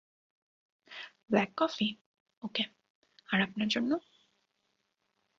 Black 1.29 1.49
coffee- 1.57 1.87
ওকে- 2.43 2.63
আর 3.29 3.39
আপনার 3.41 3.67
জন্য? 3.67 3.91